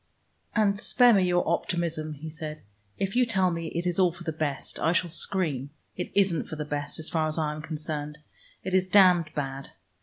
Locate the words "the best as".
6.55-7.07